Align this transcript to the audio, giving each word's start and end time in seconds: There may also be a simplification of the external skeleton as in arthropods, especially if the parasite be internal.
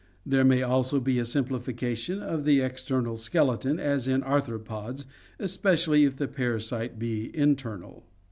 There 0.25 0.43
may 0.43 0.63
also 0.63 0.99
be 0.99 1.19
a 1.19 1.25
simplification 1.25 2.23
of 2.23 2.43
the 2.43 2.59
external 2.61 3.17
skeleton 3.17 3.79
as 3.79 4.07
in 4.07 4.23
arthropods, 4.23 5.05
especially 5.37 6.05
if 6.05 6.15
the 6.15 6.27
parasite 6.27 6.97
be 6.97 7.29
internal. 7.37 8.03